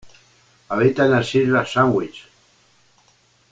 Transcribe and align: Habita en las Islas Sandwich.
Habita 0.69 1.05
en 1.05 1.11
las 1.11 1.35
Islas 1.35 1.73
Sandwich. 1.73 2.25